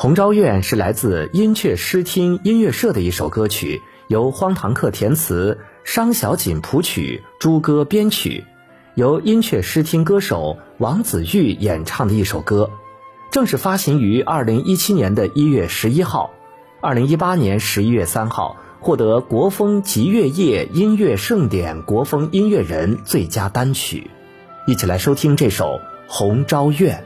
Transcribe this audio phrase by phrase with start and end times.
[0.00, 8.44] 红昭愿是来自音雀诗听音乐社的一首歌曲，由荒唐客填词，商小锦谱曲，朱歌编曲，
[8.94, 12.70] 由音雀诗听歌手王子玉演唱的一首歌，
[13.32, 16.30] 正式发行于二零一七年的一月十一号，
[16.80, 24.08] 二零一八年十一月三号获得国风吉乐夜音乐盛典国风音乐人最佳单曲，
[24.68, 25.64] 一起来收听这首
[26.06, 26.98] 《红昭愿》。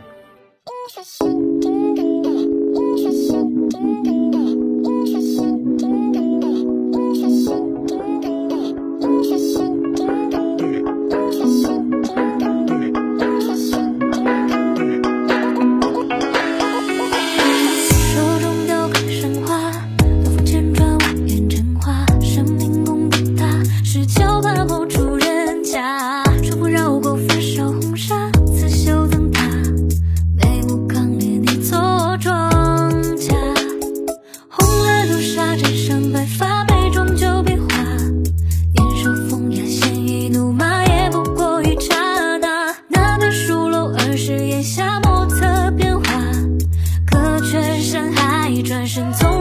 [48.95, 49.32] 身从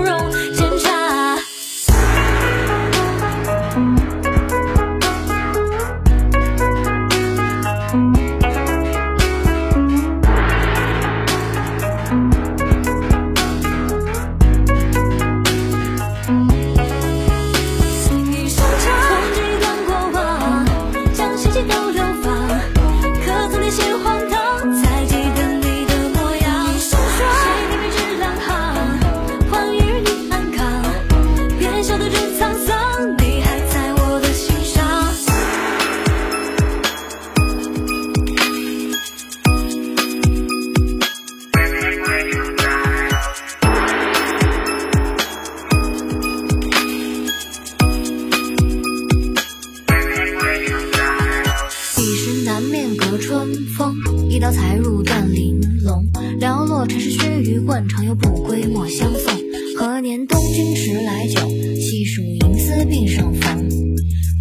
[53.11, 53.45] 和春
[53.77, 53.93] 风
[54.29, 56.01] 一刀裁入断玲珑，
[56.39, 57.19] 寥落尘世须
[57.59, 59.33] 臾，惯常有不归莫相送。
[59.77, 61.41] 何年东君迟来酒，
[61.75, 63.69] 细数银丝鬓上逢。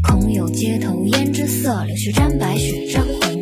[0.04, 3.40] 空有街头胭脂色，柳絮沾白雪，沾红。